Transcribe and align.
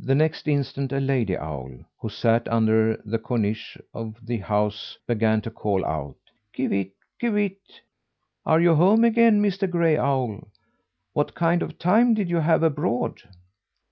The 0.00 0.16
next 0.16 0.48
instant 0.48 0.90
a 0.90 0.98
lady 0.98 1.36
owl, 1.38 1.70
who 2.00 2.08
sat 2.08 2.48
under 2.48 2.96
the 3.04 3.20
cornice 3.20 3.76
of 3.94 4.16
the 4.20 4.38
house, 4.38 4.98
began 5.06 5.40
to 5.42 5.50
call 5.52 5.84
out: 5.84 6.16
"Kivitt, 6.52 6.90
Kivitt! 7.20 7.80
Are 8.44 8.60
you 8.60 8.72
at 8.72 8.78
home 8.78 9.04
again, 9.04 9.40
Mr. 9.40 9.70
Gray 9.70 9.96
Owl? 9.96 10.48
What 11.12 11.36
kind 11.36 11.62
of 11.62 11.70
a 11.70 11.74
time 11.74 12.14
did 12.14 12.28
you 12.28 12.38
have 12.38 12.64
abroad?" 12.64 13.22